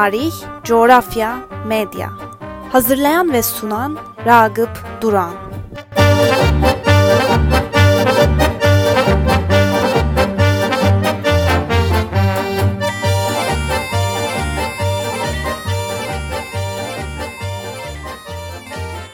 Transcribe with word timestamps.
tarih, 0.00 0.32
coğrafya, 0.64 1.38
medya. 1.66 2.10
Hazırlayan 2.72 3.32
ve 3.32 3.42
sunan 3.42 3.98
Ragıp 4.26 4.70
Duran. 5.00 5.34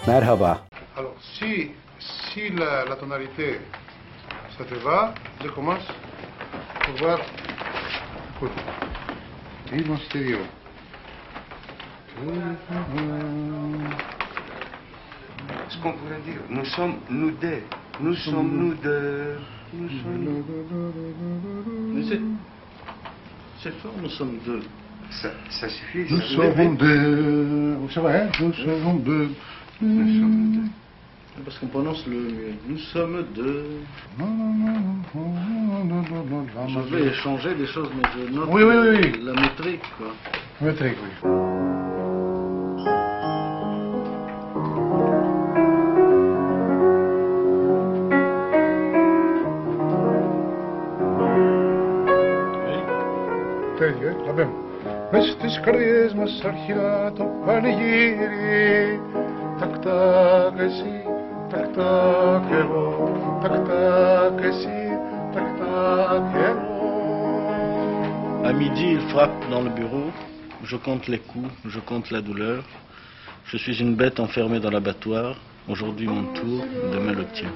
Merhaba. 0.07 0.59
Alors, 0.97 1.11
si, 1.39 1.73
si 2.33 2.57
la, 2.59 2.85
la 2.91 2.97
tonalité, 2.97 3.61
ça 4.59 4.65
te 4.65 4.85
va, 4.85 5.15
je 5.43 5.49
commence 5.49 5.87
pour 6.85 6.95
voir. 7.01 7.21
Écoute, 8.37 8.53
vive 9.73 9.91
mon 9.91 9.99
stéréo. 9.99 10.39
Ce 15.69 15.77
qu'on 15.79 15.93
pourrait 15.93 16.21
dire, 16.25 16.41
nous 16.49 16.65
sommes 16.65 16.95
nous 17.11 17.31
deux. 17.33 17.63
Nous 18.01 18.15
sommes 18.15 18.57
nous 18.57 18.75
deux. 18.75 19.37
Nous 19.75 19.89
sommes 19.89 20.25
nous 21.93 22.09
c'est. 22.09 22.21
C'est 23.63 23.75
fort, 23.81 23.95
nous 24.03 24.09
sommes 24.09 24.39
deux. 24.47 24.63
Ça, 25.11 25.31
ça 25.51 25.69
suffit. 25.69 26.07
Nous 26.11 26.21
ça 26.21 26.55
sommes 26.55 26.77
deux. 26.77 27.77
C'est 27.93 28.01
vrai, 28.01 28.23
hein, 28.23 28.31
nous 28.41 28.53
sommes 28.55 29.03
deux. 29.03 29.29
Nous 29.83 30.21
sommes 30.21 30.53
deux. 30.53 30.71
Parce 31.45 31.59
qu'on 31.59 31.67
prononce 31.67 32.07
le 32.07 32.17
mieux. 32.17 32.55
Nous 32.67 32.79
sommes 32.79 33.25
deux. 33.35 33.65
Je 36.69 36.97
vais 36.97 37.13
changer 37.15 37.55
des 37.55 37.67
choses, 37.67 37.91
mais 37.95 38.09
je 38.17 38.33
note 38.33 38.49
oui, 38.51 38.63
oui, 38.63 38.75
oui. 38.75 39.21
la 39.23 39.33
métrique, 39.35 39.83
quoi. 39.99 40.15
Métrique, 40.63 40.97
oui. 41.25 41.96
καρδιές 55.66 56.14
μας 56.14 56.42
αρχιά 56.46 57.14
το 57.18 57.24
πανηγύρι 57.46 59.02
Τακ 59.60 59.78
τακ 59.78 60.60
εσύ, 60.60 61.04
τακ 61.50 61.66
τακ 61.76 62.52
εγώ 62.52 63.12
Τακ 63.42 63.52
τακ 63.52 64.44
εσύ, 64.44 64.82
τακ 65.34 65.44
τακ 65.60 66.36
εγώ 66.36 66.72
À 68.44 68.54
midi, 68.54 68.88
il 68.98 69.02
frappe 69.12 69.42
dans 69.52 69.62
le 69.62 69.70
bureau. 69.70 70.08
Je 70.64 70.76
compte 70.76 71.08
les 71.08 71.20
coups, 71.20 71.52
je 71.74 71.80
compte 71.80 72.10
la 72.10 72.22
douleur. 72.22 72.64
Je 73.46 73.58
suis 73.58 73.80
une 73.80 73.94
bête 73.96 74.20
enfermée 74.20 74.60
dans 74.60 74.72
l'abattoir. 74.72 75.36
Aujourd'hui 75.70 76.08
mon 76.08 76.24
tour, 76.34 76.66
demain 76.92 77.14
le 77.14 77.26
tien. 77.38 77.52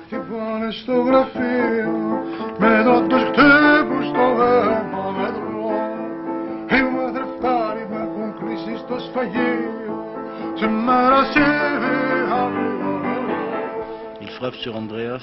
frappe 14.40 14.54
sur 14.54 14.74
Andreas 14.74 15.22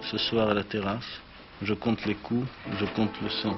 ce 0.00 0.18
soir 0.18 0.48
à 0.48 0.54
la 0.54 0.64
terrasse. 0.64 1.20
Je 1.62 1.74
compte 1.74 2.04
les 2.06 2.16
coups, 2.16 2.44
je 2.80 2.84
compte 2.86 3.14
le 3.22 3.28
sang. 3.28 3.56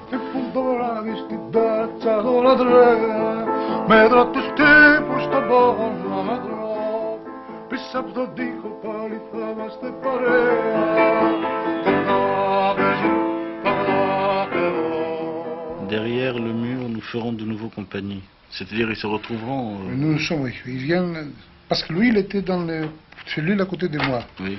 Derrière 15.89 16.39
le 16.39 16.53
mur, 16.53 16.89
nous 16.91 17.01
ferons 17.01 17.33
de 17.33 17.45
nouveau 17.47 17.71
compagnie. 17.71 18.23
C'est-à-dire, 18.51 18.91
ils 18.91 18.97
se 18.97 19.07
retrouveront. 19.07 19.77
Euh, 19.77 19.95
nous 19.97 20.13
nous 20.13 20.19
sommes, 20.19 20.43
oui. 20.43 20.53
Ils 20.67 20.77
viennent. 20.77 21.33
Parce 21.71 21.83
que 21.85 21.95
lui, 21.95 22.09
il 22.09 22.19
était 22.19 22.43
dans 22.43 22.63
le. 22.63 22.89
Celui 23.35 23.59
à 23.59 23.65
côté 23.65 23.89
de 23.89 23.99
moi. 23.99 24.25
Oui. 24.41 24.59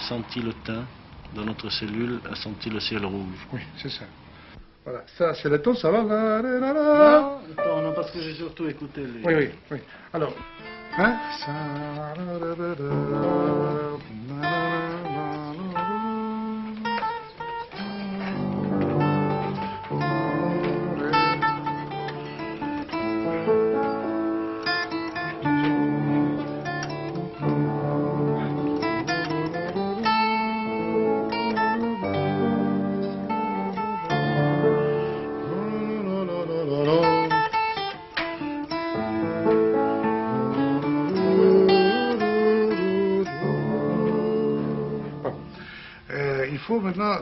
senti 0.00 0.40
le 0.40 0.52
thym. 0.64 0.84
Dans 1.34 1.44
notre 1.44 1.70
cellule, 1.70 2.18
a 2.28 2.34
senti 2.34 2.68
le 2.70 2.80
ciel 2.80 3.04
rouge. 3.06 3.46
Oui, 3.52 3.60
c'est 3.80 3.88
ça. 3.88 4.04
Voilà, 4.84 5.04
ça 5.16 5.32
c'est 5.34 5.48
le 5.48 5.62
ton, 5.62 5.74
ça 5.76 5.90
va. 5.90 6.00
Attends, 7.56 7.82
non, 7.82 7.92
parce 7.94 8.10
que 8.10 8.20
j'ai 8.20 8.34
surtout 8.34 8.66
écouté 8.66 9.02
les. 9.02 9.24
Oui, 9.24 9.34
oui, 9.36 9.50
oui. 9.70 9.78
Alors, 10.12 10.34
hein 10.98 11.16
ça, 11.38 11.52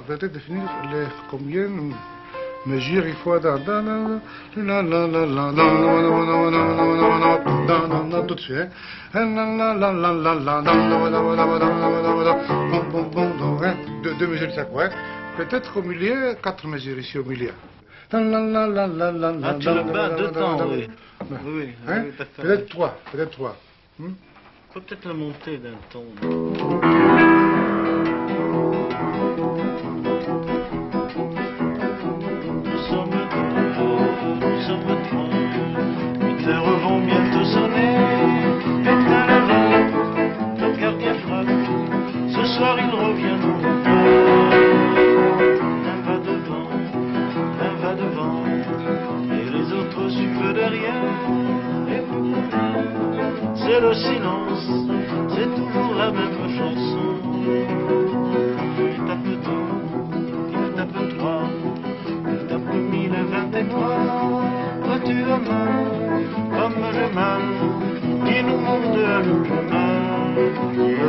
d'aller 0.09 0.29
définir 0.29 0.63
les 0.91 1.07
combien 1.31 1.69
mesure 2.65 3.07
il 3.07 3.15
faut 3.17 3.39
dans 3.39 3.59
tout 8.27 8.35
de 8.35 8.41
suite. 8.41 8.69
Deux, 14.03 14.15
deux 14.15 14.27
mesures 14.27 14.51
chaque 14.55 14.71
fois. 14.73 14.89
Peut-être 15.37 15.77
au 15.77 15.83
milieu, 15.83 16.35
quatre 16.43 16.67
mesures 16.67 16.99
ici 16.99 17.19
au 17.19 17.25
milieu. 17.25 17.53
Ah, 18.11 18.19
tu 19.61 19.69
le 19.69 19.93
bats 19.93 20.09
deux 20.11 20.31
temps, 20.31 20.67
oui. 20.71 20.89
oui, 21.45 21.69
hein? 21.87 22.05
oui 22.07 22.13
peut-être 22.17 22.69
trois, 22.71 22.97
peut-être 23.13 23.33
trois. 23.33 23.57
Hmm? 23.99 24.13
Faut 24.73 24.81
peut-être 24.81 25.07
le 25.07 25.15
monter 25.15 25.59
d'un 25.59 25.77
ton. 25.91 26.05
le 53.89 53.95
silence, 53.95 54.69
c'est 55.31 55.49
toujours 55.57 55.95
la 55.97 56.11
même 56.11 56.39
chanson. 56.59 57.07
Il 58.81 58.99
tape 59.07 59.29
deux, 59.45 59.69
il 60.53 60.69
tape 60.77 61.01
trois, 61.17 61.45
il 62.31 62.41
tape 62.49 62.75
mille 62.75 63.15
et 63.15 63.65
trois. 63.71 63.97
Toi 64.85 64.97
tu 65.07 65.17
as 65.23 65.39
mal, 65.39 65.75
comme 66.51 66.79
j'ai 66.93 67.11
mal, 67.15 67.45
qui 68.27 68.37
nous 68.45 68.61
monte 68.67 68.99
à 68.99 69.23
nous, 69.23 69.45
je 69.45 69.59
mal. 69.73 71.08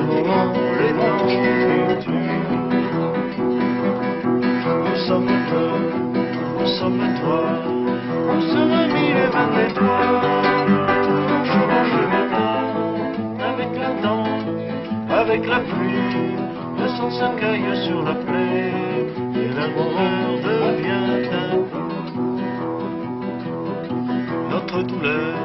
Notre 24.52 24.82
douleur, 24.84 25.36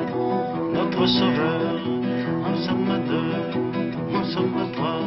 notre 0.74 1.06
sauveur, 1.06 1.74
nous 2.48 2.56
sommes 2.66 2.98
deux, 3.08 3.32
nous 4.12 4.24
sommes 4.24 4.72
trois. 4.72 5.00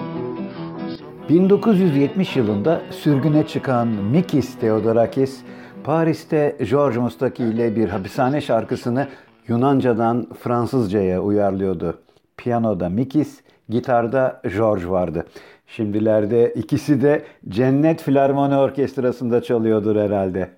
nous 0.80 0.98
sommes- 0.98 1.30
1970 1.30 2.36
yılında 2.36 2.82
sürgüne 2.90 3.48
çıkan 3.48 3.88
Mikis 3.88 4.56
Theodorakis, 4.60 5.42
Paris'te 5.84 6.58
George 6.70 7.00
Mustaki 7.00 7.44
ile 7.44 7.76
bir 7.76 7.90
hapishane 7.90 8.42
şarkısını 8.42 9.08
Yunancadan 9.48 10.28
Fransızcaya 10.44 11.20
uyarlıyordu. 11.22 11.98
Piyanoda 12.38 12.90
Mikis, 12.90 13.42
gitarda 13.70 14.42
George 14.58 14.90
vardı. 14.90 15.26
Şimdilerde 15.68 16.54
ikisi 16.56 17.02
de 17.02 17.26
Cennet 17.50 18.02
Filarmoni 18.02 18.56
Orkestrası'nda 18.56 19.44
çalıyordur 19.44 19.96
herhalde. 19.96 20.50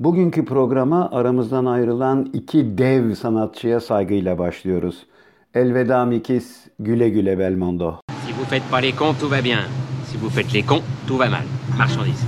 Bugünkü 0.00 0.44
programa 0.44 1.10
aramızdan 1.12 1.64
ayrılan 1.64 2.30
iki 2.32 2.78
dev 2.78 3.14
sanatçıya 3.14 3.80
saygıyla 3.80 4.38
başlıyoruz. 4.38 5.06
Elveda 5.54 6.04
Mikis, 6.04 6.66
güle 6.78 7.08
güle 7.08 7.38
Belmondo. 7.38 8.00
Si 8.26 8.32
vous 8.32 8.48
faites 8.50 8.70
pas 8.70 8.82
les 8.82 8.94
cons, 8.98 9.18
tout 9.20 9.30
va 9.32 9.44
bien. 9.44 9.60
Si 10.06 10.18
vous 10.18 10.30
faites 10.30 10.54
les 10.54 10.66
cons, 10.66 10.82
tout 11.08 11.18
va 11.18 11.28
mal. 11.30 11.44
Marchandise. 11.78 12.24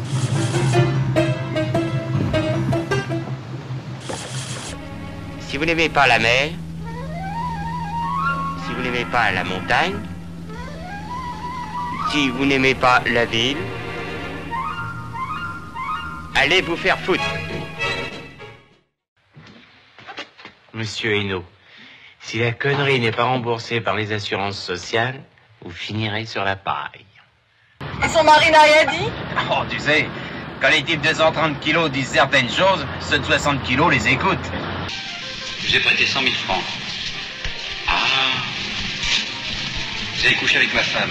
Si 5.48 5.58
vous 5.58 5.66
n'aimez 5.66 5.88
pas 5.88 6.08
la 6.08 6.18
mer, 6.18 6.50
si 8.64 8.74
vous 8.74 8.82
n'aimez 8.82 9.06
pas 9.12 9.32
la 9.34 9.44
montagne, 9.44 10.09
si 12.10 12.28
vous 12.28 12.44
n'aimez 12.44 12.74
pas 12.74 13.00
la 13.06 13.24
ville, 13.24 13.56
allez 16.34 16.60
vous 16.60 16.76
faire 16.76 16.98
foutre. 16.98 17.22
Monsieur 20.74 21.16
Hainaut, 21.16 21.44
si 22.20 22.38
la 22.38 22.52
connerie 22.52 22.98
n'est 22.98 23.12
pas 23.12 23.24
remboursée 23.24 23.80
par 23.80 23.94
les 23.94 24.12
assurances 24.12 24.60
sociales, 24.60 25.22
vous 25.62 25.70
finirez 25.70 26.26
sur 26.26 26.44
la 26.44 26.56
paille. 26.56 27.06
Et 28.04 28.08
son 28.08 28.24
mari 28.24 28.50
n'a 28.50 28.62
rien 28.62 28.84
dit? 28.86 29.10
Oh, 29.50 29.62
tu 29.70 29.78
sais, 29.78 30.08
quand 30.60 30.70
les 30.70 30.82
types 30.82 31.02
de 31.02 31.14
130 31.14 31.60
kilos 31.60 31.90
disent 31.90 32.08
certaines 32.08 32.50
choses, 32.50 32.86
ceux 33.00 33.18
de 33.18 33.24
60 33.24 33.62
kilos 33.62 33.92
les 33.92 34.08
écoutent. 34.08 34.50
J'ai 35.64 35.80
prêté 35.80 36.06
100 36.06 36.22
000 36.22 36.32
francs. 36.34 36.64
Ah. 37.86 37.92
Vous 40.16 40.26
avez 40.26 40.34
couché 40.34 40.56
avec 40.56 40.74
ma 40.74 40.82
femme. 40.82 41.10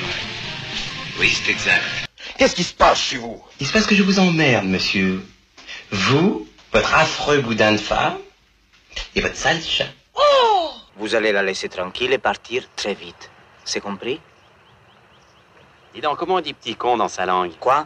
Oui, 1.19 1.29
c'est 1.29 1.51
exact. 1.51 1.83
Qu'est-ce 2.37 2.55
qui 2.55 2.63
se 2.63 2.73
passe 2.73 2.97
chez 2.99 3.17
vous? 3.17 3.43
Il 3.59 3.67
se 3.67 3.73
passe 3.73 3.85
que 3.85 3.95
je 3.95 4.03
vous 4.03 4.19
emmerde, 4.19 4.65
monsieur. 4.65 5.21
Vous, 5.91 6.47
votre 6.71 6.93
affreux 6.95 7.41
boudin 7.41 7.73
de 7.73 7.77
femme, 7.77 8.17
et 9.15 9.21
votre 9.21 9.35
sale 9.35 9.61
chat. 9.61 9.87
Oh 10.15 10.71
Vous 10.95 11.15
allez 11.15 11.33
la 11.33 11.43
laisser 11.43 11.67
tranquille 11.67 12.13
et 12.13 12.17
partir 12.17 12.63
très 12.77 12.93
vite. 12.93 13.29
C'est 13.65 13.81
compris? 13.81 14.21
Dis 15.93 15.99
donc, 15.99 16.17
comment 16.17 16.35
on 16.35 16.41
dit 16.41 16.53
petit 16.53 16.75
con 16.75 16.95
dans 16.95 17.09
sa 17.09 17.25
langue? 17.25 17.51
Quoi? 17.59 17.85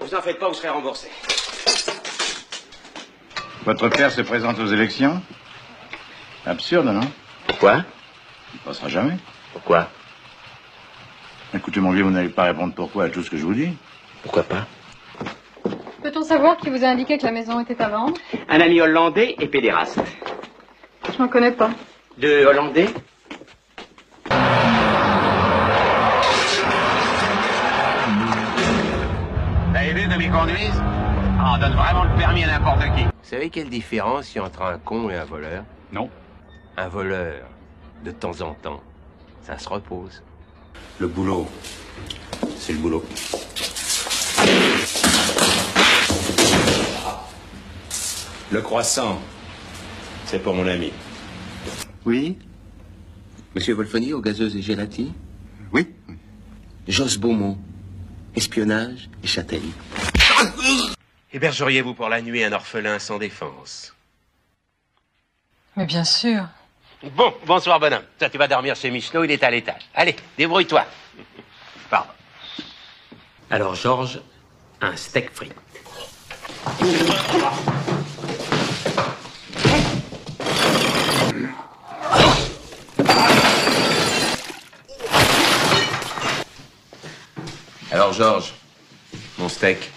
Vous 0.00 0.14
en 0.14 0.22
faites 0.22 0.38
pas, 0.38 0.48
vous 0.48 0.54
serez 0.54 0.70
remboursé. 0.70 1.08
Votre 3.64 3.88
père 3.88 4.10
se 4.10 4.22
présente 4.22 4.58
aux 4.58 4.66
élections 4.66 5.20
Absurde, 6.46 6.86
non 6.86 7.00
Pourquoi 7.46 7.84
Il 8.54 8.60
ne 8.60 8.64
passera 8.64 8.88
jamais. 8.88 9.16
Pourquoi 9.52 9.88
Écoutez, 11.54 11.80
mon 11.80 11.90
vieux, 11.90 12.02
vous 12.04 12.10
n'allez 12.10 12.28
pas 12.30 12.44
répondre 12.44 12.72
pourquoi 12.74 13.04
à 13.04 13.08
tout 13.10 13.22
ce 13.22 13.30
que 13.30 13.36
je 13.36 13.44
vous 13.44 13.54
dis. 13.54 13.76
Pourquoi 14.22 14.44
pas 14.44 14.66
Peut-on 16.02 16.22
savoir 16.22 16.56
qui 16.56 16.70
vous 16.70 16.84
a 16.84 16.88
indiqué 16.88 17.18
que 17.18 17.26
la 17.26 17.32
maison 17.32 17.60
était 17.60 17.80
à 17.82 17.88
vendre 17.88 18.14
Un 18.48 18.60
ami 18.60 18.80
hollandais 18.80 19.34
et 19.38 19.46
pédéraste. 19.46 20.00
Je 21.12 21.18
n'en 21.18 21.28
connais 21.28 21.52
pas. 21.52 21.70
De 22.18 22.46
hollandais 22.46 22.88
Vous 29.68 29.76
avez 29.76 29.92
vu 29.92 30.08
comme 30.08 30.20
ils 30.22 30.30
conduisent 30.30 30.82
Ah, 31.38 31.54
on 31.54 31.58
donne 31.58 31.74
vraiment 31.74 32.04
le 32.04 32.18
permis 32.18 32.44
à 32.44 32.58
n'importe 32.58 32.82
qui. 32.96 33.04
Vous 33.30 33.36
savez 33.36 33.50
quelle 33.50 33.70
différence 33.70 34.34
il 34.34 34.38
y 34.38 34.40
a 34.40 34.44
entre 34.44 34.62
un 34.62 34.76
con 34.78 35.08
et 35.08 35.14
un 35.14 35.24
voleur? 35.24 35.62
Non. 35.92 36.10
Un 36.76 36.88
voleur, 36.88 37.46
de 38.04 38.10
temps 38.10 38.40
en 38.40 38.54
temps, 38.54 38.82
ça 39.44 39.56
se 39.56 39.68
repose. 39.68 40.20
Le 40.98 41.06
boulot, 41.06 41.46
c'est 42.56 42.72
le 42.72 42.80
boulot. 42.80 43.04
Le 48.50 48.60
croissant, 48.62 49.20
c'est 50.26 50.40
pour 50.40 50.54
mon 50.54 50.66
ami. 50.66 50.92
Oui? 52.04 52.36
Monsieur 53.54 53.74
Wolfoni 53.74 54.12
aux 54.12 54.20
gazeuses 54.20 54.56
et 54.56 54.62
gélatines 54.62 55.12
Oui 55.72 55.86
Josse 56.88 57.16
Beaumont, 57.16 57.58
espionnage 58.34 59.08
et 59.22 59.28
châtaigne. 59.28 59.70
Hébergeriez-vous 61.32 61.94
pour 61.94 62.08
la 62.08 62.20
nuit 62.20 62.42
un 62.42 62.52
orphelin 62.52 62.98
sans 62.98 63.18
défense 63.18 63.94
Mais 65.76 65.86
bien 65.86 66.04
sûr. 66.04 66.44
Bon, 67.02 67.32
bonsoir 67.46 67.78
bonhomme. 67.78 68.04
Toi, 68.18 68.28
tu 68.28 68.36
vas 68.36 68.48
dormir 68.48 68.74
chez 68.74 68.90
Michelot, 68.90 69.24
il 69.24 69.30
est 69.30 69.42
à 69.42 69.50
l'étage. 69.50 69.88
Allez, 69.94 70.16
débrouille-toi. 70.36 70.84
Pardon. 71.88 72.10
Alors, 73.48 73.74
Georges, 73.74 74.20
un 74.80 74.96
steak 74.96 75.30
frit. 75.32 75.52
Alors 87.92 88.12
Georges, 88.12 88.54
mon 89.38 89.48
steak. 89.48 89.90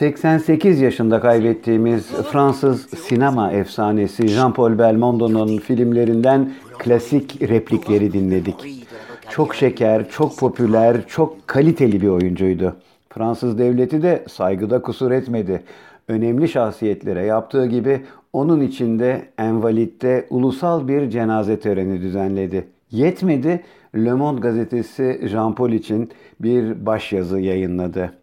88 0.00 0.80
yaşında 0.80 1.20
kaybettiğimiz 1.20 2.06
Fransız 2.06 2.86
sinema 2.86 3.52
efsanesi 3.52 4.22
Jean-Paul 4.22 4.78
Belmondo'nun 4.78 5.58
filmlerinden 5.58 6.52
klasik 6.78 7.42
replikleri 7.42 8.12
dinledik. 8.12 8.86
Çok 9.30 9.54
şeker, 9.54 10.10
çok 10.10 10.38
popüler, 10.38 11.06
çok 11.06 11.48
kaliteli 11.48 12.00
bir 12.00 12.08
oyuncuydu. 12.08 12.76
Fransız 13.08 13.58
devleti 13.58 14.02
de 14.02 14.24
saygıda 14.28 14.82
kusur 14.82 15.10
etmedi. 15.10 15.62
Önemli 16.08 16.48
şahsiyetlere 16.48 17.24
yaptığı 17.24 17.66
gibi 17.66 18.00
onun 18.32 18.60
için 18.60 18.98
de 18.98 19.22
Envalit'te 19.38 20.26
ulusal 20.30 20.88
bir 20.88 21.10
cenaze 21.10 21.60
töreni 21.60 22.00
düzenledi. 22.00 22.68
Yetmedi, 22.90 23.60
Le 23.96 24.12
Monde 24.12 24.40
gazetesi 24.40 25.20
Jean-Paul 25.22 25.74
için 25.74 26.10
bir 26.40 26.86
başyazı 26.86 27.38
yayınladı. 27.38 28.19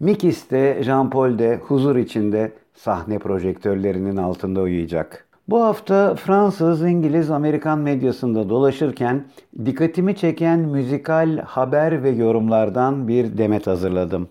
Mikis 0.00 0.50
de 0.50 0.82
Jean-Paul 0.82 1.38
de 1.38 1.56
huzur 1.56 1.96
içinde 1.96 2.52
sahne 2.74 3.18
projektörlerinin 3.18 4.16
altında 4.16 4.60
uyuyacak. 4.60 5.28
Bu 5.48 5.62
hafta 5.64 6.14
Fransız, 6.14 6.82
İngiliz, 6.82 7.30
Amerikan 7.30 7.78
medyasında 7.78 8.48
dolaşırken 8.48 9.24
dikkatimi 9.64 10.16
çeken 10.16 10.58
müzikal 10.58 11.38
haber 11.38 12.02
ve 12.02 12.10
yorumlardan 12.10 13.08
bir 13.08 13.38
demet 13.38 13.66
hazırladım. 13.66 14.28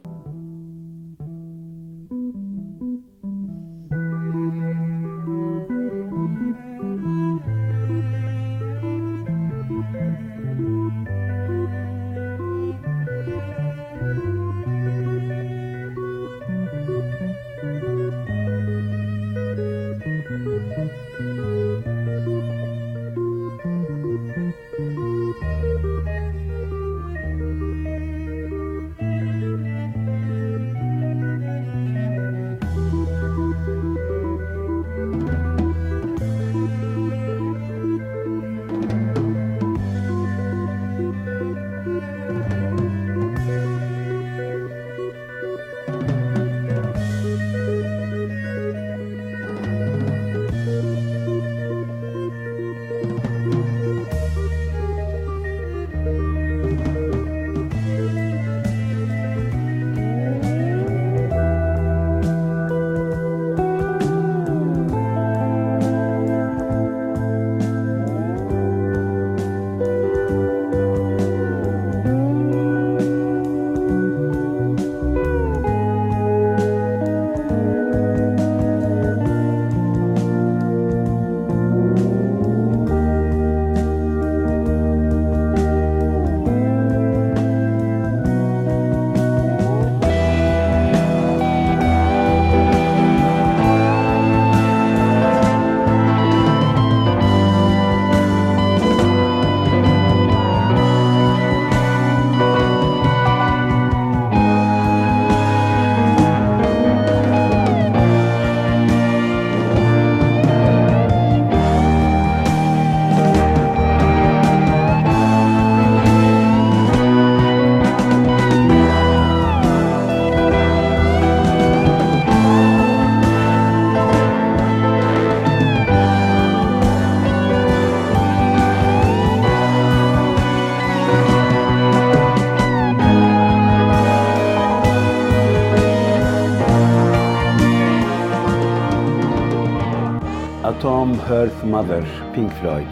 Mother, 141.77 142.03
Pink 142.35 142.51
Floyd. 142.51 142.87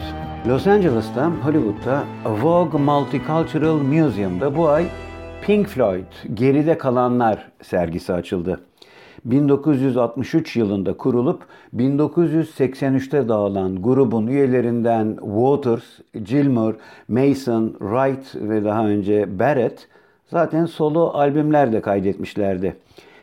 Los 0.48 0.66
Angeles'ta, 0.66 1.32
Hollywood'da 1.44 2.04
Vogue 2.42 2.80
Multicultural 2.80 3.78
Museum'da 3.78 4.56
bu 4.56 4.68
ay 4.68 4.86
Pink 5.46 5.68
Floyd, 5.68 6.04
Geride 6.34 6.78
Kalanlar 6.78 7.48
sergisi 7.62 8.12
açıldı. 8.12 8.60
1963 9.24 10.56
yılında 10.56 10.96
kurulup 10.96 11.42
1983'te 11.76 13.28
dağılan 13.28 13.82
grubun 13.82 14.26
üyelerinden 14.26 15.16
Waters, 15.20 15.84
Gilmour, 16.24 16.74
Mason, 17.08 17.68
Wright 17.78 18.34
ve 18.34 18.64
daha 18.64 18.86
önce 18.86 19.38
Barrett 19.38 19.88
zaten 20.26 20.66
solo 20.66 21.10
albümler 21.14 21.72
de 21.72 21.80
kaydetmişlerdi. 21.80 22.76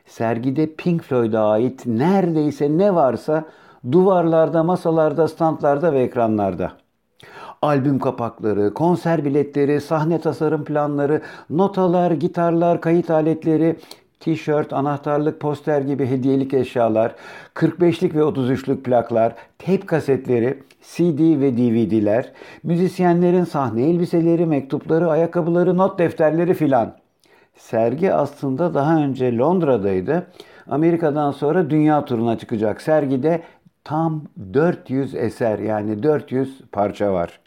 Sergide 0.05 0.75
Pink 0.75 1.03
Floyd'a 1.03 1.50
ait 1.50 1.86
neredeyse 1.86 2.77
ne 2.77 2.96
varsa 2.96 3.46
duvarlarda, 3.92 4.63
masalarda, 4.63 5.28
standlarda 5.28 5.94
ve 5.94 6.00
ekranlarda. 6.00 6.72
Albüm 7.62 8.00
kapakları, 8.00 8.74
konser 8.74 9.25
biletleri, 9.25 9.82
sahne 9.82 10.22
tasarım 10.22 10.63
planları, 10.66 11.22
notalar, 11.50 12.12
gitarlar, 12.12 12.82
kayıt 12.82 13.10
aletleri, 13.10 13.75
tişört, 14.20 14.74
anahtarlık, 14.74 15.40
poster 15.40 15.82
gibi 15.82 16.06
hediyelik 16.06 16.54
eşyalar, 16.54 17.16
45'lik 17.56 18.16
ve 18.16 18.20
33'lük 18.20 18.84
plaklar, 18.84 19.36
tape 19.60 19.86
kasetleri, 19.86 20.63
CD 20.82 21.40
ve 21.40 21.58
DVD'ler, 21.58 22.32
müzisyenlerin 22.63 23.44
sahne 23.44 23.90
elbiseleri, 23.90 24.46
mektupları, 24.46 25.10
ayakkabıları, 25.10 25.78
not 25.78 26.00
defterleri 26.00 26.54
filan. 26.54 26.96
Sergi 27.58 28.13
aslında 28.13 28.74
daha 28.74 28.98
önce 28.98 29.38
Londra'daydı. 29.38 30.28
Amerika'dan 30.68 31.32
sonra 31.32 31.70
dünya 31.70 32.06
turuna 32.06 32.38
çıkacak. 32.38 32.82
Sergide 32.82 33.42
tam 33.84 34.24
400 34.54 35.16
eser 35.16 35.60
yani 35.60 36.04
400 36.04 36.62
parça 36.72 37.13
var. 37.13 37.40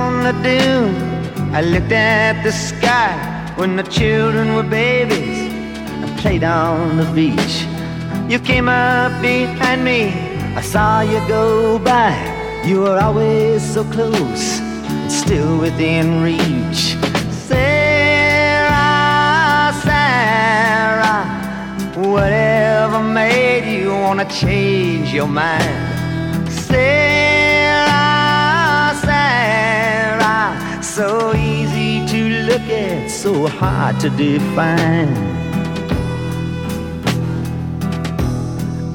On 0.00 0.12
the 0.28 0.34
dune. 0.46 0.94
I 1.58 1.60
looked 1.72 1.92
at 1.92 2.42
the 2.42 2.52
sky 2.52 3.12
when 3.56 3.76
the 3.76 3.86
children 3.98 4.54
were 4.56 4.68
babies. 4.84 5.38
I 6.04 6.06
played 6.22 6.44
on 6.44 6.96
the 6.96 7.08
beach. 7.18 7.56
You 8.32 8.38
came 8.38 8.68
up 8.68 9.12
behind 9.20 9.84
me. 9.84 10.00
I 10.60 10.62
saw 10.62 11.00
you 11.12 11.20
go 11.28 11.78
by. 11.78 12.12
You 12.64 12.76
were 12.84 12.98
always 13.06 13.62
so 13.74 13.82
close, 13.84 14.44
still 15.08 15.58
within 15.58 16.06
reach. 16.22 16.82
Sarah, 17.48 18.78
Sarah, 19.86 21.24
whatever 22.14 23.00
made 23.02 23.64
you 23.76 23.90
wanna 24.04 24.26
change 24.42 25.12
your 25.12 25.30
mind? 25.42 26.48
Sarah, 26.66 27.09
so 30.90 31.32
easy 31.36 32.04
to 32.04 32.42
look 32.50 32.62
at, 32.62 33.08
so 33.08 33.46
hard 33.46 34.00
to 34.00 34.10
define. 34.10 35.08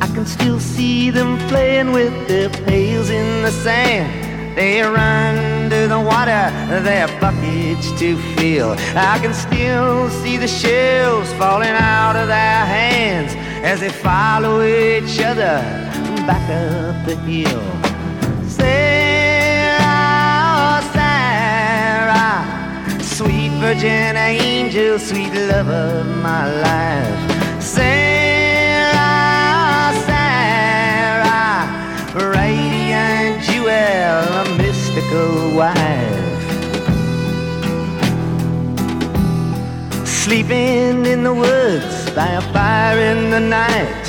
I 0.01 0.07
can 0.13 0.25
still 0.25 0.59
see 0.59 1.09
them 1.09 1.37
playing 1.47 1.93
with 1.93 2.27
their 2.27 2.49
pails 2.49 3.09
in 3.09 3.43
the 3.43 3.51
sand. 3.51 4.57
They 4.57 4.81
run 4.81 5.69
to 5.69 5.87
the 5.87 5.99
water, 5.99 6.51
their 6.83 7.07
buckets 7.21 7.97
to 7.99 8.17
fill. 8.35 8.71
I 8.95 9.17
can 9.21 9.33
still 9.33 10.09
see 10.09 10.35
the 10.35 10.49
shells 10.49 11.31
falling 11.33 11.69
out 11.69 12.17
of 12.17 12.27
their 12.27 12.65
hands 12.65 13.33
as 13.63 13.79
they 13.79 13.89
follow 13.89 14.61
each 14.63 15.21
other 15.21 15.61
back 16.27 16.43
up 16.49 17.05
the 17.05 17.15
hill. 17.15 17.74
Virgin 23.65 24.15
angel, 24.15 24.99
sweet 24.99 25.33
love 25.33 25.67
of 25.67 26.05
my 26.21 26.45
life. 26.61 27.17
Sarah, 27.59 28.93
Sarah, 30.05 31.65
radiant 32.13 33.41
jewel, 33.45 34.21
a 34.41 34.45
mystical 34.55 35.31
wife. 35.57 36.43
Sleeping 40.05 41.07
in 41.07 41.23
the 41.23 41.33
woods 41.33 42.11
by 42.11 42.27
a 42.41 42.41
fire 42.53 42.99
in 42.99 43.31
the 43.31 43.39
night, 43.39 44.03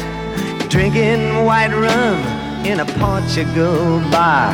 drinking 0.68 1.46
white 1.46 1.72
rum 1.72 2.18
in 2.66 2.80
a 2.80 2.86
Portugal 3.00 4.00
bar. 4.10 4.52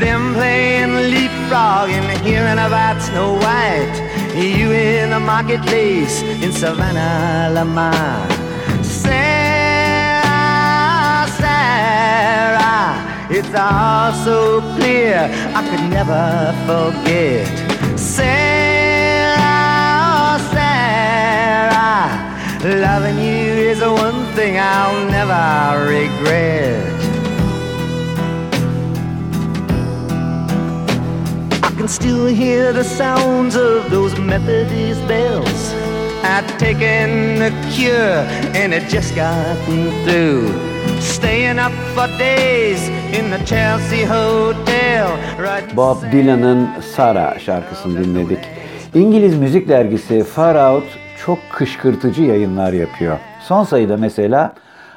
Them 0.00 0.32
playing 0.32 0.94
leapfrog 1.12 1.90
and 1.90 2.26
hearing 2.26 2.60
about 2.68 3.02
Snow 3.02 3.34
White. 3.34 4.11
Marketplace 5.32 6.20
in 6.44 6.52
Savannah, 6.52 7.48
Lamar. 7.54 8.28
Sarah, 8.84 10.28
Sarah, 11.40 13.00
it's 13.30 13.54
all 13.54 14.12
so 14.26 14.60
clear 14.76 15.30
I 15.56 15.60
could 15.70 15.88
never 15.88 16.52
forget. 16.68 17.48
Sarah, 17.98 19.40
Sarah, 20.52 22.10
loving 22.84 23.16
you 23.16 23.72
is 23.72 23.78
the 23.80 23.90
one 23.90 24.26
thing 24.34 24.58
I'll 24.58 25.06
never 25.08 25.88
regret. 25.88 26.91
Can 31.82 31.88
still 31.88 32.26
hear 32.26 32.72
the 32.72 32.84
sounds 32.84 33.56
of 33.56 33.90
those 33.90 34.16
Methodist 34.16 35.00
bells. 35.08 35.74
I'd 36.22 36.46
taken 36.56 37.40
the 37.40 37.50
cure 37.74 38.22
and 38.54 38.72
it 38.72 38.88
just 38.88 39.16
gotten 39.16 39.90
through. 40.04 40.46
Staying 41.00 41.58
up 41.58 41.72
for 41.94 42.06
days 42.18 42.88
in 43.18 43.30
the 43.30 43.44
Chelsea 43.44 44.04
Hotel. 44.04 45.08
Right 45.38 45.76
Bob 45.76 46.02
Dylan'ın 46.12 46.68
Sara 46.94 47.38
şarkısını 47.38 48.04
dinledik. 48.04 48.38
İngiliz 48.94 49.38
müzik 49.38 49.68
dergisi 49.68 50.24
Far 50.24 50.54
Out 50.54 50.84
çok 51.26 51.38
kışkırtıcı 51.52 52.22
yayınlar 52.22 52.72
yapıyor. 52.72 53.18
Son 53.40 53.64
sayıda 53.64 53.96
mesela 53.96 54.54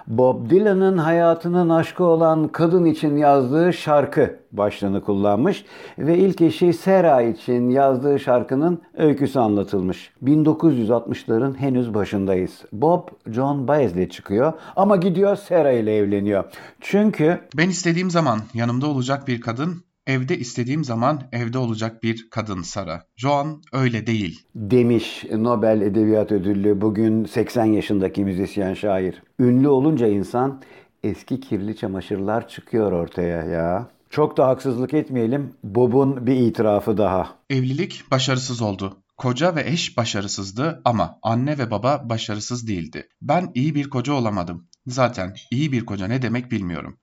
Bob 0.08 0.50
Dylan'ın 0.50 0.98
hayatının 0.98 1.70
aşkı 1.70 2.04
olan 2.04 2.48
kadın 2.48 2.86
için 2.86 3.18
yazdığı 3.18 3.74
şarkı 3.74 4.40
başlığını 4.52 5.02
kullanmış 5.02 5.66
ve 5.98 6.18
ilk 6.18 6.42
eşi 6.42 6.74
Sarah 6.74 7.22
için 7.22 7.70
yazdığı 7.70 8.20
şarkının 8.20 8.82
öyküsü 8.98 9.40
anlatılmış. 9.40 10.12
1960'ların 10.24 11.56
henüz 11.56 11.94
başındayız. 11.94 12.66
Bob 12.74 13.08
John 13.32 13.68
Baez'le 13.68 14.10
çıkıyor 14.10 14.54
ama 14.76 14.96
gidiyor 14.96 15.36
Sarah 15.36 15.72
ile 15.72 15.96
evleniyor. 15.98 16.44
Çünkü 16.82 17.40
Ben 17.58 17.70
istediğim 17.70 18.10
zaman 18.10 18.40
yanımda 18.54 18.88
olacak 18.88 19.28
bir 19.28 19.42
kadın, 19.42 19.84
evde 20.08 20.38
istediğim 20.38 20.84
zaman 20.84 21.22
evde 21.32 21.58
olacak 21.58 22.04
bir 22.04 22.30
kadın 22.30 22.62
Sara. 22.62 23.04
Joan 23.16 23.62
öyle 23.74 24.08
değil. 24.08 24.40
demiş 24.56 25.26
Nobel 25.32 25.82
Edebiyat 25.82 26.32
Ödüllü 26.32 26.82
bugün 26.82 27.26
80 27.26 27.66
yaşındaki 27.66 28.24
müzisyen 28.26 28.74
şair. 28.74 29.24
Ünlü 29.40 29.68
olunca 29.68 30.08
insan 30.08 30.62
eski 31.04 31.40
kirli 31.40 31.78
çamaşırlar 31.78 32.48
çıkıyor 32.48 32.92
ortaya 32.92 33.44
ya. 33.44 33.90
Çok 34.10 34.38
da 34.38 34.48
haksızlık 34.48 34.94
etmeyelim. 34.94 35.54
Bob'un 35.64 36.28
bir 36.28 36.36
itirafı 36.36 36.98
daha. 36.98 37.36
Evlilik 37.50 38.04
başarısız 38.12 38.62
oldu. 38.62 38.98
Koca 39.18 39.56
ve 39.56 39.64
eş 39.68 39.98
başarısızdı 39.98 40.82
ama 40.86 41.20
anne 41.24 41.58
ve 41.58 41.72
baba 41.72 42.10
başarısız 42.10 42.68
değildi. 42.68 43.08
Ben 43.22 43.52
iyi 43.54 43.76
bir 43.76 43.90
koca 43.90 44.14
olamadım. 44.14 44.68
Zaten 44.88 45.34
iyi 45.52 45.72
bir 45.72 45.86
koca 45.86 46.08
ne 46.08 46.22
demek 46.22 46.52
bilmiyorum. 46.52 46.98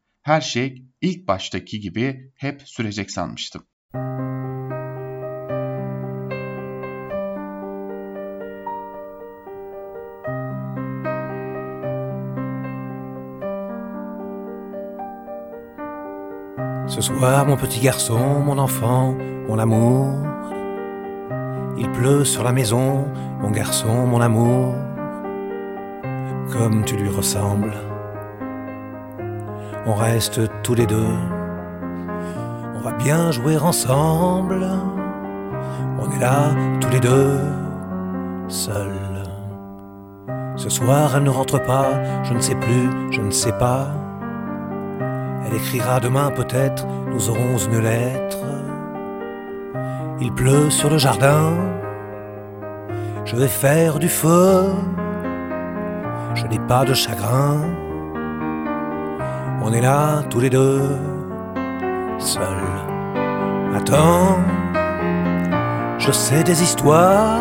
Ce 16.86 17.00
soir, 17.00 17.44
mon 17.46 17.56
petit 17.56 17.80
garçon, 17.80 18.40
mon 18.44 18.58
enfant, 18.58 19.16
mon 19.48 19.58
amour. 19.58 20.24
Il 21.76 21.90
pleut 21.90 22.24
sur 22.24 22.44
la 22.44 22.52
maison, 22.52 23.08
mon 23.40 23.50
garçon, 23.50 24.06
mon 24.06 24.20
amour. 24.20 24.76
Comme 26.52 26.84
tu 26.84 26.96
lui 26.96 27.08
ressembles. 27.08 27.91
On 29.84 29.94
reste 29.94 30.40
tous 30.62 30.74
les 30.74 30.86
deux, 30.86 31.14
on 32.76 32.80
va 32.80 32.92
bien 32.92 33.32
jouer 33.32 33.58
ensemble. 33.58 34.64
On 35.98 36.10
est 36.10 36.20
là 36.20 36.50
tous 36.80 36.90
les 36.90 37.00
deux, 37.00 37.40
seuls. 38.48 38.92
Ce 40.54 40.68
soir, 40.68 41.16
elle 41.16 41.24
ne 41.24 41.30
rentre 41.30 41.60
pas, 41.60 41.88
je 42.22 42.34
ne 42.34 42.40
sais 42.40 42.54
plus, 42.54 42.88
je 43.10 43.20
ne 43.20 43.32
sais 43.32 43.52
pas. 43.52 43.88
Elle 45.44 45.54
écrira 45.56 45.98
demain 45.98 46.30
peut-être, 46.30 46.86
nous 47.10 47.30
aurons 47.30 47.58
une 47.58 47.80
lettre. 47.80 48.38
Il 50.20 50.32
pleut 50.32 50.70
sur 50.70 50.90
le 50.90 50.98
jardin, 50.98 51.54
je 53.24 53.34
vais 53.34 53.48
faire 53.48 53.98
du 53.98 54.08
feu. 54.08 54.66
Je 56.34 56.46
n'ai 56.46 56.60
pas 56.60 56.84
de 56.84 56.94
chagrin, 56.94 57.56
on 59.64 59.72
est 59.72 59.80
là 59.80 60.22
tous 60.28 60.40
les 60.40 60.50
deux, 60.50 60.82
seuls. 62.18 62.44
Attends, 63.74 64.38
je 65.98 66.10
sais 66.12 66.42
des 66.42 66.62
histoires. 66.62 67.40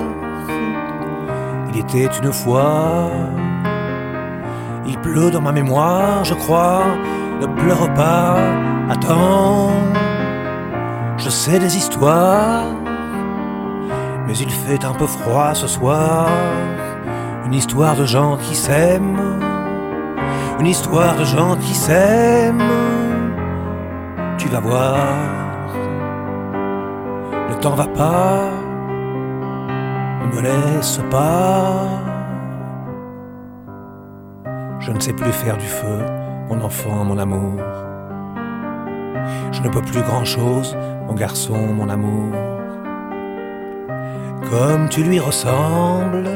Il 1.74 1.80
était 1.80 2.10
une 2.22 2.32
fois. 2.32 3.10
Il 4.86 4.98
pleut 5.00 5.32
dans 5.32 5.42
ma 5.42 5.52
mémoire, 5.52 6.24
je 6.24 6.34
crois. 6.34 6.84
Ne 7.42 7.48
pleure 7.48 7.94
pas, 7.94 8.38
attends. 8.90 9.72
Je 11.18 11.30
sais 11.30 11.60
des 11.60 11.76
histoires. 11.78 12.66
Mais 14.28 14.38
il 14.38 14.50
fait 14.50 14.86
un 14.86 14.94
peu 14.94 15.08
froid 15.08 15.54
ce 15.54 15.68
soir. 15.68 16.30
Une 17.46 17.54
histoire 17.54 17.96
de 17.96 18.06
gens 18.06 18.38
qui 18.38 18.56
s'aiment. 18.56 19.51
Une 20.62 20.68
histoire 20.68 21.16
de 21.16 21.24
gens 21.24 21.56
qui 21.56 21.74
s'aiment. 21.74 22.62
Tu 24.38 24.48
vas 24.48 24.60
voir. 24.60 24.96
Ne 27.50 27.56
t'en 27.56 27.72
va 27.72 27.88
pas. 27.88 28.44
Ne 30.22 30.36
me 30.36 30.42
laisse 30.44 31.02
pas. 31.10 31.88
Je 34.78 34.92
ne 34.92 35.00
sais 35.00 35.14
plus 35.14 35.32
faire 35.32 35.58
du 35.58 35.66
feu, 35.66 36.06
mon 36.48 36.62
enfant, 36.62 37.06
mon 37.06 37.18
amour. 37.18 37.60
Je 39.52 39.64
ne 39.64 39.70
peux 39.70 39.82
plus 39.82 40.04
grand-chose, 40.04 40.78
mon 41.08 41.16
garçon, 41.16 41.58
mon 41.58 41.90
amour. 41.90 42.36
Comme 44.52 44.90
tu 44.90 45.02
lui 45.02 45.20
ressembles, 45.20 46.30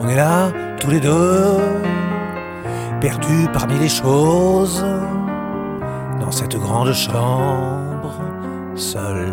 on 0.00 0.08
est 0.08 0.16
là 0.16 0.48
tous 0.80 0.90
les 0.90 0.98
deux, 0.98 1.60
perdus 3.08 3.46
parmi 3.52 3.78
les 3.78 3.88
choses, 3.88 4.84
dans 6.20 6.32
cette 6.32 6.56
grande 6.56 6.92
chambre, 6.92 8.14
seul. 8.74 9.32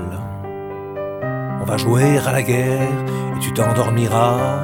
On 1.60 1.66
va 1.66 1.78
jouer 1.78 2.20
à 2.28 2.32
la 2.34 2.44
guerre 2.44 3.00
et 3.36 3.40
tu 3.40 3.52
t'endormiras. 3.52 4.60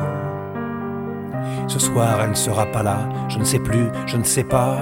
Ce 1.67 1.79
soir, 1.79 2.19
elle 2.21 2.29
ne 2.29 2.41
sera 2.47 2.67
pas 2.67 2.83
là, 2.83 2.99
je 3.29 3.39
ne 3.39 3.43
sais 3.43 3.57
plus, 3.57 3.87
je 4.05 4.17
ne 4.17 4.23
sais 4.23 4.43
pas. 4.43 4.77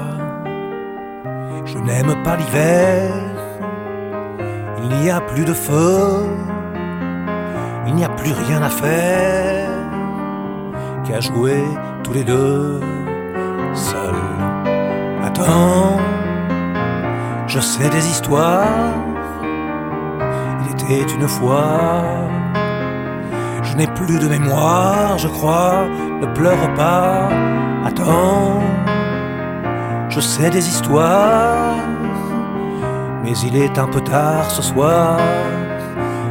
Je 1.64 1.78
n'aime 1.78 2.14
pas 2.26 2.36
l'hiver, 2.36 3.10
il 4.84 4.90
n'y 5.04 5.10
a 5.10 5.22
plus 5.22 5.46
de 5.46 5.54
feu, 5.54 6.26
il 7.88 7.96
n'y 7.96 8.04
a 8.04 8.10
plus 8.10 8.34
rien 8.34 8.62
à 8.62 8.70
faire 8.70 9.70
qu'à 11.06 11.22
jouer 11.22 11.64
tous 12.04 12.12
les 12.12 12.26
deux 12.26 12.82
seuls. 13.74 14.24
Attends, 15.24 15.98
je 17.48 17.60
sais 17.60 17.90
des 17.90 18.08
histoires, 18.08 18.94
il 20.64 20.72
était 20.72 21.14
une 21.14 21.28
fois. 21.28 21.86
Je 23.64 23.76
n'ai 23.76 23.88
plus 23.88 24.20
de 24.20 24.28
mémoire, 24.28 25.18
je 25.18 25.28
crois, 25.28 25.86
ne 26.22 26.26
pleure 26.28 26.74
pas, 26.76 27.30
attends, 27.86 28.60
je 30.10 30.20
sais 30.20 30.50
des 30.50 30.68
histoires, 30.68 31.76
mais 33.24 33.38
il 33.40 33.56
est 33.58 33.78
un 33.78 33.88
peu 33.88 34.02
tard 34.02 34.50
ce 34.50 34.62
soir, 34.62 35.20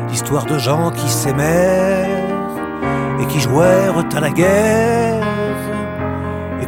l'histoire 0.08 0.46
de 0.46 0.58
gens 0.58 0.90
qui 0.90 1.08
s'aimèrent 1.08 2.08
et 3.20 3.26
qui 3.26 3.38
jouèrent 3.38 4.04
à 4.16 4.20
la 4.20 4.30
guerre. 4.30 5.25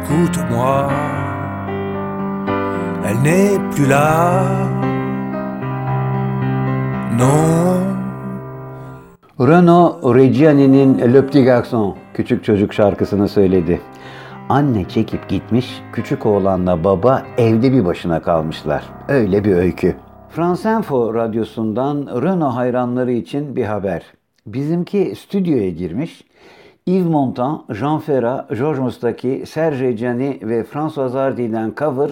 Écoute-moi, 0.09 0.89
elle 3.05 3.21
n'est 3.21 3.59
plus 3.75 3.85
là, 3.85 4.43
non. 7.15 7.79
Renaud 9.39 10.15
Reggiani'nin 10.15 10.97
Le 11.13 11.25
Petit 11.25 11.43
Garçon 11.43 11.95
küçük 12.13 12.43
çocuk 12.43 12.73
şarkısını 12.73 13.27
söyledi. 13.27 13.81
Anne 14.49 14.85
çekip 14.87 15.29
gitmiş, 15.29 15.81
küçük 15.93 16.25
oğlanla 16.25 16.83
baba 16.83 17.23
evde 17.37 17.73
bir 17.73 17.85
başına 17.85 18.21
kalmışlar. 18.21 18.83
Öyle 19.07 19.43
bir 19.43 19.55
öykü. 19.55 19.95
France 20.29 20.71
Info 20.71 21.13
radyosundan 21.13 22.21
Renault 22.21 22.55
hayranları 22.55 23.11
için 23.11 23.55
bir 23.55 23.65
haber. 23.65 24.03
Bizimki 24.45 25.13
stüdyoya 25.15 25.69
girmiş. 25.69 26.23
Yves 26.89 27.05
Montand, 27.05 27.59
Jean 27.69 27.99
Ferrat, 27.99 28.49
Georges 28.49 28.79
Mustaki, 28.79 29.43
Serge 29.45 29.91
Gianni 29.91 30.39
ve 30.41 30.63
François 30.63 31.13
Hardy'den 31.13 31.73
cover 31.77 32.09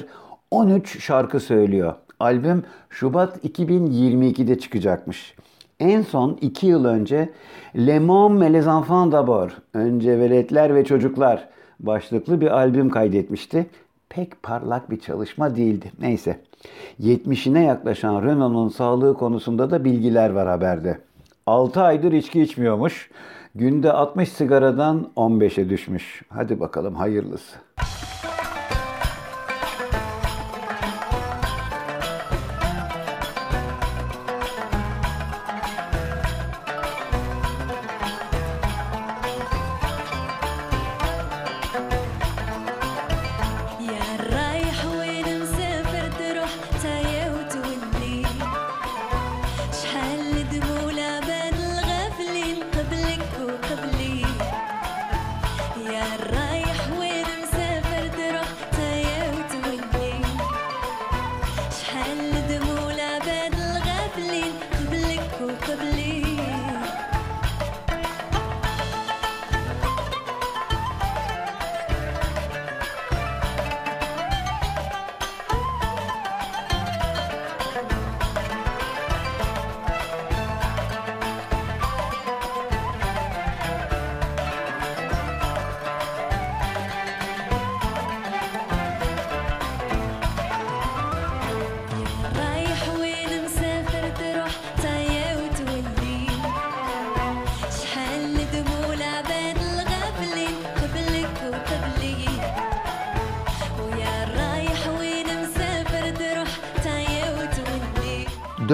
13 0.51 1.03
şarkı 1.03 1.39
söylüyor. 1.39 1.93
Albüm 2.19 2.63
Şubat 2.89 3.45
2022'de 3.45 4.59
çıkacakmış. 4.59 5.35
En 5.79 6.01
son 6.01 6.37
2 6.41 6.67
yıl 6.67 6.85
önce 6.85 7.29
Le 7.75 7.97
Môme 7.97 8.45
et 8.45 8.53
les 8.53 8.67
Enfants 8.67 9.11
d'abord, 9.11 9.49
önce 9.73 10.19
veletler 10.19 10.75
ve 10.75 10.85
çocuklar 10.85 11.47
başlıklı 11.79 12.41
bir 12.41 12.57
albüm 12.57 12.89
kaydetmişti. 12.89 13.65
Pek 14.09 14.43
parlak 14.43 14.91
bir 14.91 14.99
çalışma 14.99 15.55
değildi. 15.55 15.91
Neyse. 15.99 16.39
70'ine 17.01 17.63
yaklaşan 17.63 18.23
Renault'un 18.23 18.69
sağlığı 18.69 19.13
konusunda 19.13 19.71
da 19.71 19.85
bilgiler 19.85 20.29
var 20.29 20.47
haberde. 20.47 20.97
6 21.47 21.81
aydır 21.81 22.11
içki 22.11 22.41
içmiyormuş. 22.41 23.09
Günde 23.57 23.91
60 23.91 24.29
sigaradan 24.29 25.11
15'e 25.15 25.69
düşmüş. 25.69 26.21
Hadi 26.29 26.59
bakalım 26.59 26.95
hayırlısı. 26.95 27.57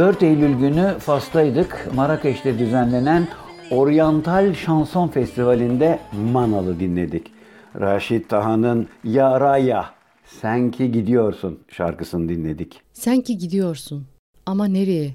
4 0.04 0.24
Eylül 0.24 0.54
günü 0.54 1.00
Fas'taydık. 1.00 1.90
Marrakeş'te 1.96 2.60
düzenlenen 2.60 3.28
Oriental 3.72 4.54
Şanson 4.54 5.08
Festivali'nde 5.08 6.00
Manalı 6.32 6.80
dinledik. 6.80 7.32
Raşit 7.80 8.30
Taha'nın 8.30 8.88
Ya 9.04 9.40
Raya, 9.40 9.94
Sen 10.26 10.72
ki 10.72 10.92
gidiyorsun 10.92 11.60
şarkısını 11.72 12.30
dinledik. 12.30 12.82
Sen 12.94 13.22
ki 13.22 13.38
gidiyorsun 13.38 14.06
ama 14.46 14.66
nereye? 14.66 15.14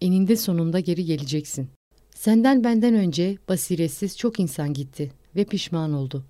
Eninde 0.00 0.36
sonunda 0.36 0.80
geri 0.80 1.04
geleceksin. 1.04 1.68
Senden 2.14 2.64
benden 2.64 2.94
önce 2.94 3.38
basiretsiz 3.48 4.18
çok 4.18 4.40
insan 4.40 4.72
gitti 4.72 5.12
ve 5.36 5.44
pişman 5.44 5.92
oldu. 5.92 6.24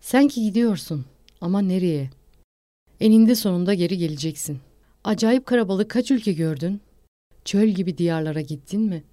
Sen 0.00 0.28
ki 0.28 0.42
gidiyorsun 0.42 1.04
ama 1.40 1.60
nereye? 1.60 2.10
Eninde 3.00 3.34
sonunda 3.34 3.74
geri 3.74 3.98
geleceksin. 3.98 4.58
Acayip 5.04 5.46
karabalık 5.46 5.90
kaç 5.90 6.10
ülke 6.10 6.32
gördün? 6.32 6.80
Çöl 7.46 7.68
gibi 7.68 7.98
diyarlara 7.98 8.40
gittin 8.40 8.80
mi? 8.80 9.04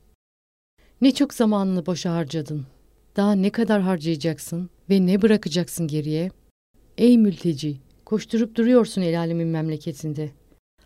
Ne 1.01 1.13
çok 1.13 1.33
zamanını 1.33 1.85
boşa 1.85 2.13
harcadın. 2.13 2.65
Daha 3.15 3.35
ne 3.35 3.49
kadar 3.49 3.81
harcayacaksın 3.81 4.69
ve 4.89 5.05
ne 5.05 5.21
bırakacaksın 5.21 5.87
geriye? 5.87 6.31
Ey 6.97 7.17
mülteci, 7.17 7.77
koşturup 8.05 8.55
duruyorsun 8.55 9.01
el 9.01 9.19
alemin 9.19 9.47
memleketinde. 9.47 10.31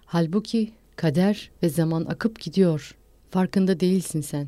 Halbuki 0.06 0.72
kader 0.96 1.52
ve 1.64 1.70
zaman 1.70 2.06
akıp 2.06 2.40
gidiyor. 2.40 2.96
Farkında 3.30 3.80
değilsin 3.80 4.22
sen. 4.22 4.48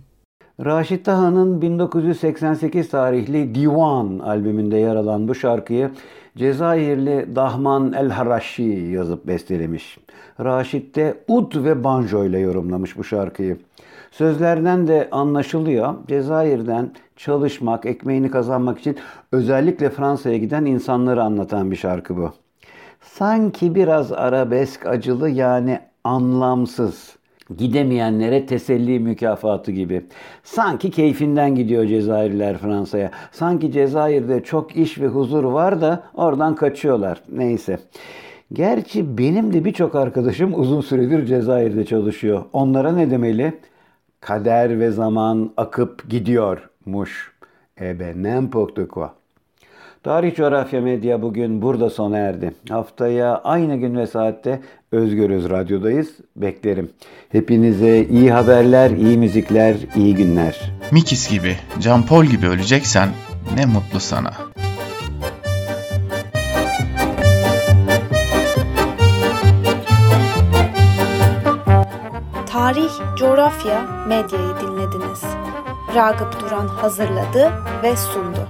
Raşit 0.66 1.06
Taha'nın 1.06 1.62
1988 1.62 2.90
tarihli 2.90 3.56
Divan 3.56 4.20
albümünde 4.20 4.78
yer 4.78 4.96
alan 4.96 5.28
bu 5.28 5.36
şarkıyı 5.36 5.92
Cezayirli 6.38 7.36
Dahman 7.36 7.94
El 7.94 8.10
Harashi 8.10 8.64
yazıp 8.64 9.28
bestelemiş. 9.28 9.98
Raşit 10.40 10.96
de 10.96 11.18
ud 11.28 11.64
ve 11.64 11.84
banjo 11.84 12.26
ile 12.26 12.40
yorumlamış 12.40 12.98
bu 12.98 13.04
şarkıyı. 13.04 13.58
Sözlerden 14.12 14.88
de 14.88 15.08
anlaşılıyor. 15.12 15.94
Cezayir'den 16.08 16.92
çalışmak, 17.16 17.86
ekmeğini 17.86 18.32
kazanmak 18.32 18.80
için 18.80 18.98
özellikle 19.32 19.90
Fransa'ya 19.90 20.38
giden 20.38 20.66
insanları 20.66 21.24
anlatan 21.24 21.72
bir 21.72 21.76
şarkı 21.76 22.18
bu. 22.18 22.34
Sanki 23.02 23.76
biraz 23.76 24.12
arabesk 24.12 24.86
acılı 24.86 25.30
yani 25.30 25.80
anlamsız. 26.04 27.19
Gidemeyenlere 27.58 28.46
teselli 28.46 29.00
mükafatı 29.00 29.72
gibi. 29.72 30.02
Sanki 30.44 30.92
keyfinden 30.92 31.56
gidiyor 31.56 31.86
Cezayirliler 31.86 32.58
Fransa'ya. 32.58 33.12
Sanki 33.32 33.72
Cezayir'de 33.72 34.44
çok 34.44 34.76
iş 34.76 35.00
ve 35.00 35.08
huzur 35.08 35.44
var 35.44 35.82
da 35.82 36.04
oradan 36.14 36.56
kaçıyorlar. 36.56 37.22
Neyse. 37.32 37.80
Gerçi 38.54 39.18
benim 39.18 39.54
de 39.54 39.66
birçok 39.66 39.96
arkadaşım 39.96 40.60
uzun 40.60 40.82
süredir 40.82 41.26
Cezayir'de 41.26 41.86
çalışıyor. 41.86 42.44
Onlara 42.54 42.92
ne 42.92 43.12
demeli? 43.12 43.54
Kader 44.22 44.80
ve 44.80 44.92
zaman 44.92 45.52
akıp 45.58 46.10
gidiyormuş. 46.10 47.34
E 47.82 48.00
ben 48.00 48.24
n'importe 48.24 48.88
quoi. 48.88 49.19
Tarih 50.04 50.36
Coğrafya 50.36 50.82
Medya 50.82 51.22
bugün 51.22 51.62
burada 51.62 51.90
sona 51.90 52.18
erdi. 52.18 52.54
Haftaya 52.70 53.38
aynı 53.44 53.76
gün 53.76 53.98
ve 53.98 54.08
saatte 54.08 54.62
Özgürüz 54.92 55.50
Radyo'dayız. 55.50 56.08
Beklerim. 56.36 56.92
Hepinize 57.30 58.04
iyi 58.04 58.32
haberler, 58.32 58.92
iyi 58.92 59.18
müzikler, 59.18 59.76
iyi 59.96 60.16
günler. 60.16 60.72
Mikis 60.92 61.30
gibi, 61.30 61.56
Jean 61.80 62.06
Paul 62.06 62.26
gibi 62.26 62.48
öleceksen 62.48 63.10
ne 63.56 63.66
mutlu 63.66 64.00
sana. 64.00 64.32
Tarih, 72.48 72.92
coğrafya, 73.18 73.82
medyayı 74.08 74.54
dinlediniz. 74.62 75.24
Ragıp 75.96 76.42
Duran 76.42 76.68
hazırladı 76.68 77.52
ve 77.84 77.98
sundu. 77.98 78.48